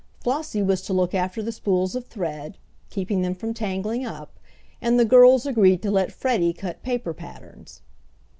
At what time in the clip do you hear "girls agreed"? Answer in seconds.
5.05-5.79